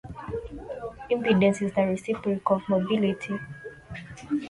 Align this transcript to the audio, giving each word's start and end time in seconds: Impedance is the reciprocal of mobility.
Impedance 1.11 1.61
is 1.61 1.73
the 1.73 1.83
reciprocal 1.83 2.55
of 2.57 2.67
mobility. 2.67 3.37